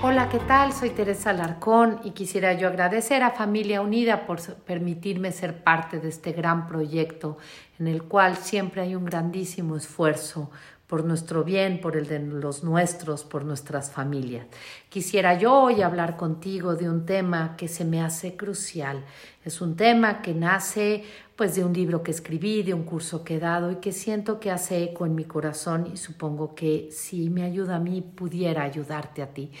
[0.00, 0.72] Hola, ¿qué tal?
[0.72, 6.08] Soy Teresa Larcón y quisiera yo agradecer a Familia Unida por permitirme ser parte de
[6.08, 7.36] este gran proyecto
[7.80, 10.52] en el cual siempre hay un grandísimo esfuerzo
[10.88, 14.46] por nuestro bien, por el de los nuestros, por nuestras familias.
[14.88, 19.04] Quisiera yo hoy hablar contigo de un tema que se me hace crucial.
[19.44, 21.04] Es un tema que nace
[21.36, 24.40] pues de un libro que escribí, de un curso que he dado y que siento
[24.40, 28.62] que hace eco en mi corazón y supongo que si me ayuda a mí pudiera
[28.62, 29.52] ayudarte a ti.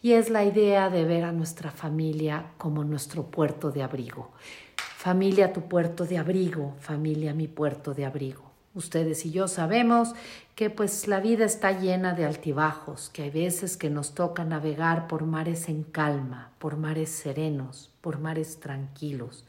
[0.00, 4.30] Y es la idea de ver a nuestra familia como nuestro puerto de abrigo.
[4.76, 8.47] Familia, tu puerto de abrigo, familia, mi puerto de abrigo.
[8.78, 10.14] Ustedes y yo sabemos
[10.54, 15.08] que pues la vida está llena de altibajos, que hay veces que nos toca navegar
[15.08, 19.44] por mares en calma, por mares serenos, por mares tranquilos.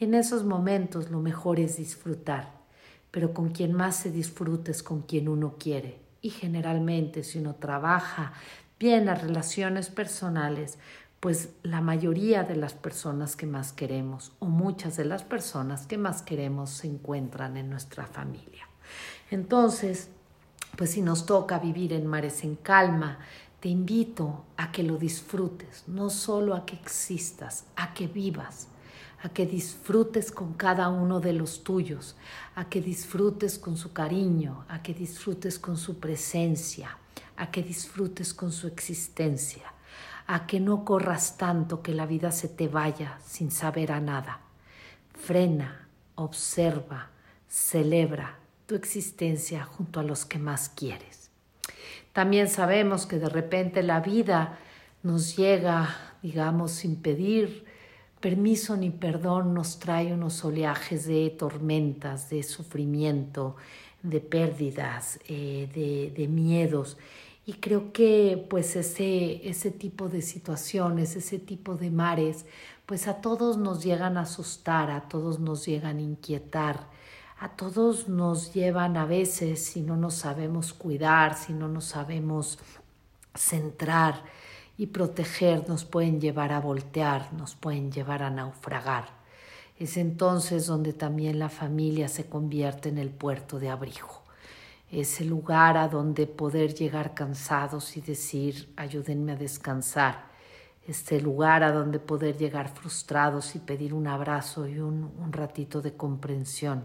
[0.00, 2.52] Y en esos momentos lo mejor es disfrutar,
[3.10, 5.98] pero con quien más se disfruta es con quien uno quiere.
[6.22, 8.32] Y generalmente si uno trabaja
[8.80, 10.78] bien las relaciones personales,
[11.24, 15.96] pues la mayoría de las personas que más queremos o muchas de las personas que
[15.96, 18.68] más queremos se encuentran en nuestra familia.
[19.30, 20.10] Entonces,
[20.76, 23.20] pues si nos toca vivir en mares en calma,
[23.58, 28.68] te invito a que lo disfrutes, no solo a que existas, a que vivas,
[29.22, 32.16] a que disfrutes con cada uno de los tuyos,
[32.54, 36.98] a que disfrutes con su cariño, a que disfrutes con su presencia,
[37.38, 39.73] a que disfrutes con su existencia,
[40.26, 44.40] a que no corras tanto que la vida se te vaya sin saber a nada.
[45.14, 47.10] Frena, observa,
[47.48, 51.30] celebra tu existencia junto a los que más quieres.
[52.12, 54.58] También sabemos que de repente la vida
[55.02, 57.64] nos llega, digamos, sin pedir
[58.24, 63.56] permiso ni perdón, nos trae unos oleajes de tormentas, de sufrimiento,
[64.02, 66.96] de pérdidas, eh, de, de miedos.
[67.46, 72.46] Y creo que pues ese, ese tipo de situaciones, ese tipo de mares,
[72.86, 76.88] pues a todos nos llegan a asustar, a todos nos llegan a inquietar,
[77.38, 82.58] a todos nos llevan a veces si no nos sabemos cuidar, si no nos sabemos
[83.34, 84.22] centrar
[84.78, 89.08] y proteger, nos pueden llevar a voltear, nos pueden llevar a naufragar.
[89.78, 94.23] Es entonces donde también la familia se convierte en el puerto de abrigo
[95.00, 100.26] ese lugar a donde poder llegar cansados y decir, ayúdenme a descansar,
[100.86, 105.96] este lugar a donde poder llegar frustrados y pedir un abrazo y un, ratito de
[105.96, 106.84] comprensión,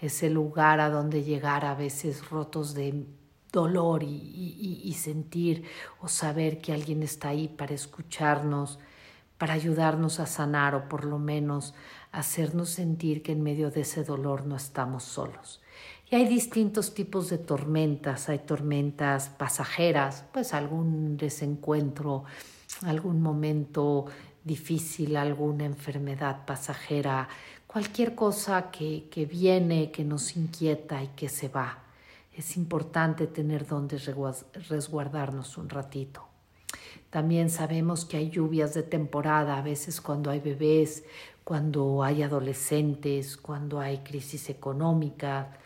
[0.00, 3.06] ese lugar a donde llegar a veces rotos de
[3.50, 5.64] dolor y sentir
[6.00, 8.78] o saber que alguien está ahí para escucharnos,
[9.38, 11.74] para ayudarnos a sanar o por lo menos
[12.12, 15.61] hacernos sentir que en medio de ese dolor no estamos solos.
[16.12, 22.24] Y hay distintos tipos de tormentas, hay tormentas pasajeras, pues algún desencuentro,
[22.82, 24.04] algún momento
[24.44, 27.30] difícil, alguna enfermedad pasajera,
[27.66, 31.78] cualquier cosa que, que viene, que nos inquieta y que se va.
[32.36, 33.96] Es importante tener donde
[34.68, 36.28] resguardarnos un ratito.
[37.08, 41.04] También sabemos que hay lluvias de temporada, a veces cuando hay bebés,
[41.42, 45.56] cuando hay adolescentes, cuando hay crisis económica,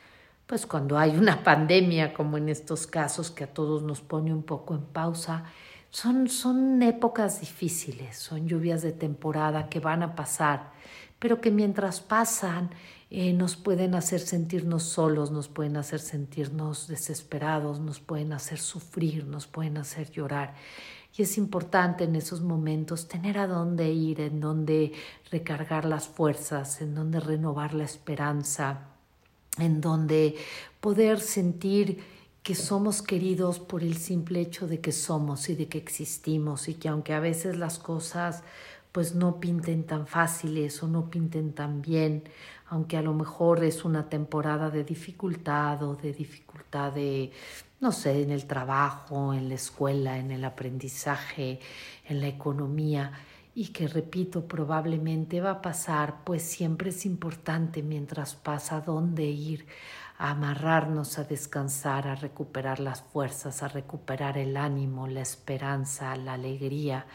[0.46, 4.42] pues cuando hay una pandemia, como en estos casos que a todos nos pone un
[4.42, 5.44] poco en pausa,
[5.90, 10.72] son, son épocas difíciles, son lluvias de temporada que van a pasar,
[11.18, 12.70] pero que mientras pasan
[13.08, 19.26] eh, nos pueden hacer sentirnos solos, nos pueden hacer sentirnos desesperados, nos pueden hacer sufrir,
[19.26, 20.54] nos pueden hacer llorar.
[21.16, 24.92] Y es importante en esos momentos tener a dónde ir, en dónde
[25.30, 28.95] recargar las fuerzas, en dónde renovar la esperanza,
[29.58, 30.36] en donde
[30.80, 32.02] poder sentir
[32.42, 36.74] que somos queridos por el simple hecho de que somos y de que existimos y
[36.74, 38.44] que aunque a veces las cosas
[38.92, 42.24] pues no pinten tan fáciles o no pinten tan bien,
[42.68, 47.30] aunque a lo mejor es una temporada de dificultad o de dificultad de,
[47.80, 51.60] no sé, en el trabajo, en la escuela, en el aprendizaje,
[52.06, 53.12] en la economía,
[53.56, 59.66] y que repito probablemente va a pasar, pues siempre es importante mientras pasa dónde ir,
[60.18, 66.34] a amarrarnos, a descansar, a recuperar las fuerzas, a recuperar el ánimo, la esperanza, la
[66.34, 67.06] alegría,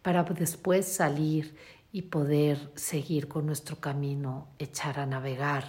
[0.00, 1.56] para después salir
[1.90, 5.64] y poder seguir con nuestro camino, echar a navegar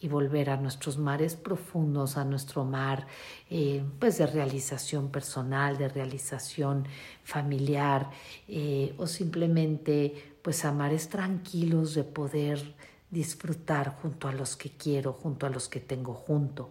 [0.00, 3.06] y volver a nuestros mares profundos, a nuestro mar
[3.50, 6.86] eh, pues de realización personal, de realización
[7.24, 8.10] familiar
[8.46, 12.74] eh, o simplemente pues a mares tranquilos de poder
[13.10, 16.70] disfrutar junto a los que quiero, junto a los que tengo junto.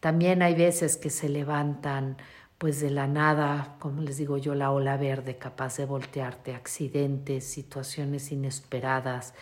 [0.00, 2.16] También hay veces que se levantan
[2.58, 7.44] pues de la nada, como les digo yo, la ola verde capaz de voltearte, accidentes,
[7.44, 9.32] situaciones inesperadas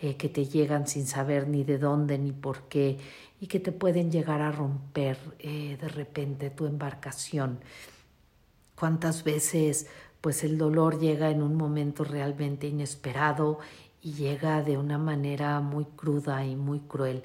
[0.00, 2.98] eh, que te llegan sin saber ni de dónde ni por qué
[3.40, 7.60] y que te pueden llegar a romper eh, de repente tu embarcación.
[8.74, 9.86] ¿Cuántas veces
[10.20, 13.60] pues el dolor llega en un momento realmente inesperado
[14.02, 17.22] y llega de una manera muy cruda y muy cruel?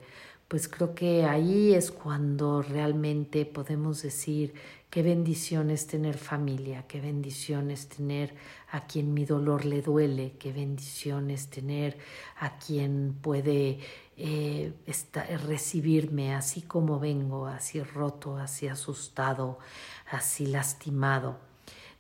[0.47, 4.53] Pues creo que ahí es cuando realmente podemos decir
[4.89, 8.33] Qué bendición es tener familia, qué bendición es tener
[8.71, 12.00] a quien mi dolor le duele, qué bendición es tener
[12.39, 13.77] a quien puede
[14.18, 14.74] eh,
[15.45, 19.59] recibirme así como vengo, así roto, así asustado,
[20.09, 21.38] así lastimado.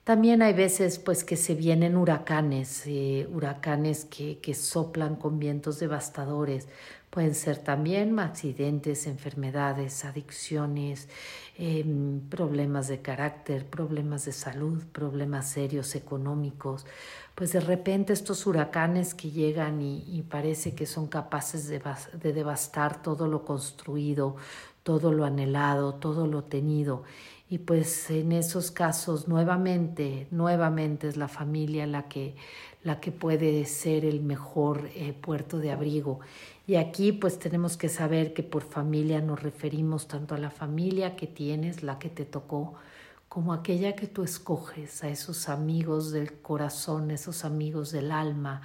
[0.03, 5.77] También hay veces pues que se vienen huracanes, eh, huracanes que, que soplan con vientos
[5.77, 6.67] devastadores,
[7.09, 11.09] Pueden ser también accidentes, enfermedades, adicciones,
[11.57, 16.85] em, problemas de carácter, problemas de salud, problemas serios económicos.
[17.33, 21.81] Pues de repente estos huracanes que llegan y, parece que son capaces de,
[22.21, 24.35] de devastar todo lo construido,
[24.83, 27.03] todo lo anhelado, todo lo tenido.
[27.49, 32.35] Y pues en esos casos nuevamente, nuevamente es la familia la que,
[32.83, 36.19] la que puede ser el mejor eh, puerto de abrigo.
[36.65, 41.15] Y aquí pues tenemos que saber que por familia nos referimos tanto a la familia
[41.15, 42.75] que tienes, la que te tocó,
[43.27, 48.61] como aquella que tú escoges, a esos amigos del corazón, esos amigos del alma,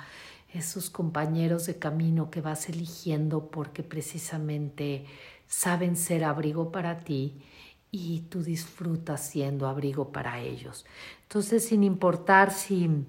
[0.53, 5.05] esos compañeros de camino que vas eligiendo porque precisamente
[5.47, 7.43] saben ser abrigo para ti
[7.91, 10.87] y tú disfrutas siendo abrigo para ellos.
[11.23, 13.05] Entonces, sin importar si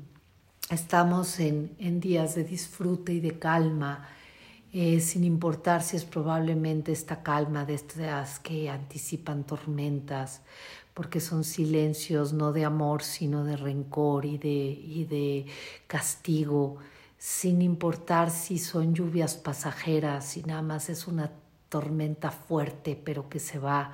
[0.70, 4.08] estamos en, en días de disfrute y de calma,
[4.74, 10.42] eh, sin importar si es probablemente esta calma de estas que anticipan tormentas,
[10.94, 15.46] porque son silencios no de amor, sino de rencor y de, y de
[15.88, 16.78] castigo,
[17.18, 21.32] sin importar si son lluvias pasajeras, si nada más es una
[21.70, 23.94] tormenta fuerte pero que se va,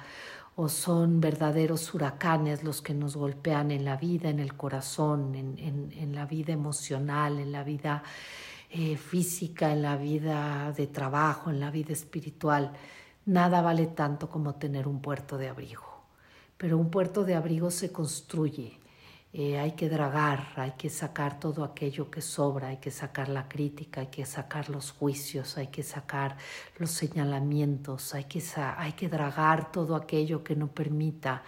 [0.56, 5.58] o son verdaderos huracanes los que nos golpean en la vida, en el corazón, en,
[5.58, 8.04] en, en la vida emocional, en la vida
[8.74, 12.72] eh, física, en la vida de trabajo, en la vida espiritual,
[13.26, 16.06] nada vale tanto como tener un puerto de abrigo.
[16.58, 18.80] Pero un puerto de abrigo se construye,
[19.34, 23.48] eh, hay que dragar, hay que sacar todo aquello que sobra, hay que sacar la
[23.48, 26.36] crítica, hay que sacar los juicios, hay que sacar
[26.78, 28.44] los señalamientos, hay que,
[28.78, 31.44] hay que dragar todo aquello que no permita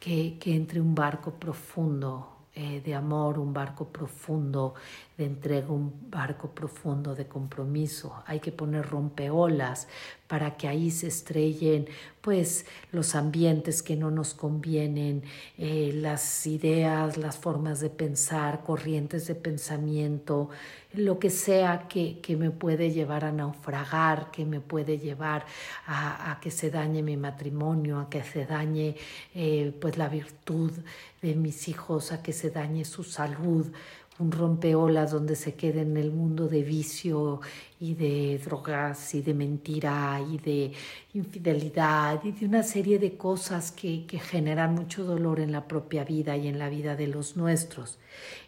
[0.00, 4.74] que, entre un barco profundo eh, de amor, un barco profundo
[5.22, 8.22] de entrega, un barco profundo de compromiso.
[8.26, 9.88] Hay que poner rompeolas
[10.26, 11.86] para que ahí se estrellen
[12.20, 15.22] pues los ambientes que no nos convienen,
[15.58, 20.48] eh, las ideas, las formas de pensar, corrientes de pensamiento,
[20.94, 25.44] lo que sea que, que me puede llevar a naufragar, que me puede llevar
[25.86, 28.96] a, a, que se dañe mi matrimonio, a que se dañe
[29.34, 30.72] eh, pues la virtud
[31.20, 33.72] de mis hijos, a que se dañe su salud,
[34.18, 37.40] un rompeolas donde se quede en el mundo de vicio
[37.80, 40.72] y de drogas y de mentira y de
[41.14, 46.04] infidelidad y de una serie de cosas que, que generan mucho dolor en la propia
[46.04, 47.98] vida y en la vida de los nuestros.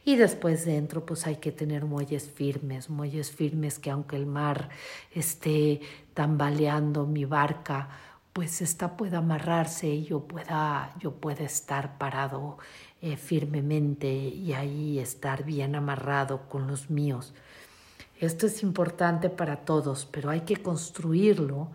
[0.05, 4.69] Y después dentro pues hay que tener muelles firmes, muelles firmes que aunque el mar
[5.13, 5.81] esté
[6.13, 7.89] tambaleando mi barca,
[8.35, 12.59] pues esta pueda amarrarse y yo pueda, yo pueda estar parado
[13.01, 17.33] eh, firmemente y ahí estar bien amarrado con los míos.
[18.19, 21.71] Esto es importante para todos, pero hay que construirlo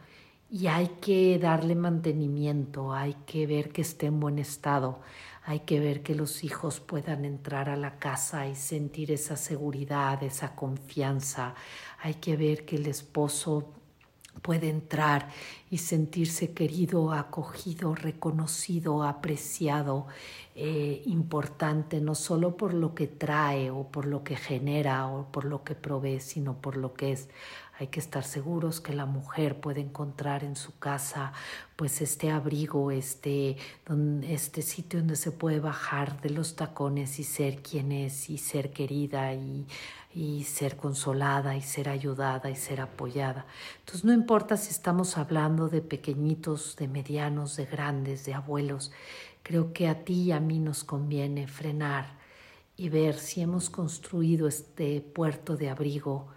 [0.52, 5.00] y hay que darle mantenimiento, hay que ver que esté en buen estado,
[5.46, 10.22] hay que ver que los hijos puedan entrar a la casa y sentir esa seguridad,
[10.24, 11.56] esa confianza,
[12.00, 13.79] hay que ver que el esposo
[14.42, 15.30] puede entrar
[15.70, 20.08] y sentirse querido, acogido, reconocido, apreciado,
[20.56, 25.46] eh, importante, no solo por lo que trae o por lo que genera o por
[25.46, 27.30] lo que provee, sino por lo que es.
[27.80, 31.32] Hay que estar seguros que la mujer puede encontrar en su casa
[31.78, 33.56] pues este abrigo, este,
[34.24, 38.74] este sitio donde se puede bajar de los tacones y ser quien es y ser
[38.74, 39.66] querida y,
[40.14, 43.46] y ser consolada y ser ayudada y ser apoyada.
[43.80, 48.92] Entonces no importa si estamos hablando de pequeñitos, de medianos, de grandes, de abuelos,
[49.42, 52.18] creo que a ti y a mí nos conviene frenar
[52.76, 56.28] y ver si hemos construido este puerto de abrigo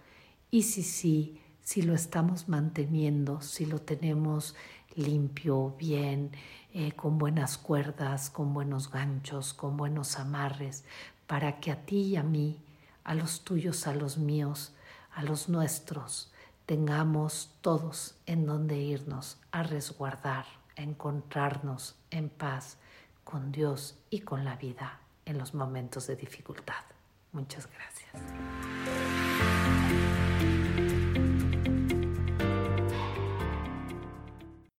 [0.53, 4.53] y si sí, si lo estamos manteniendo, si lo tenemos
[4.95, 6.29] limpio, bien,
[6.75, 10.83] eh, con buenas cuerdas, con buenos ganchos, con buenos amarres,
[11.25, 12.61] para que a ti y a mí,
[13.03, 14.75] a los tuyos, a los míos,
[15.15, 16.31] a los nuestros,
[16.67, 20.45] tengamos todos en donde irnos a resguardar,
[20.77, 22.77] a encontrarnos en paz
[23.23, 26.83] con Dios y con la vida en los momentos de dificultad.
[27.31, 29.02] Muchas gracias.